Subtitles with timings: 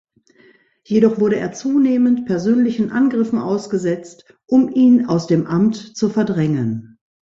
[0.83, 6.97] Jedoch wurde er zunehmend persönlichen Angriffen ausgesetzt, um ihn aus dem Amt zu verdrängen.